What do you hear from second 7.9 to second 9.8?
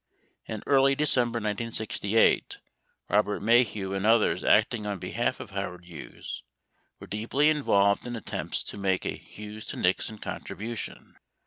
in attempts to make a Hughes to